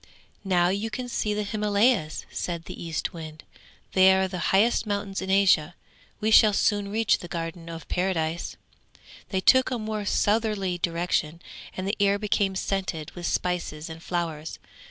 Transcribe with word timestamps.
_]'Now 0.43 0.69
you 0.69 0.89
can 0.89 1.07
see 1.07 1.35
the 1.35 1.43
Himalayas!' 1.43 2.25
said 2.31 2.65
the 2.65 2.83
Eastwind. 2.85 3.43
'They 3.93 4.13
are 4.15 4.27
the 4.27 4.47
highest 4.49 4.87
mountains 4.87 5.21
in 5.21 5.29
Asia; 5.29 5.75
we 6.19 6.31
shall 6.31 6.53
soon 6.53 6.89
reach 6.89 7.19
the 7.19 7.27
Garden 7.27 7.69
of 7.69 7.87
Paradise.' 7.87 8.57
They 9.29 9.41
took 9.41 9.69
a 9.69 9.77
more 9.77 10.05
southerly 10.05 10.79
direction, 10.79 11.39
and 11.77 11.87
the 11.87 11.97
air 11.99 12.17
became 12.17 12.55
scented 12.55 13.11
with 13.11 13.27
spices 13.27 13.91
and 13.91 14.01
flowers. 14.01 14.57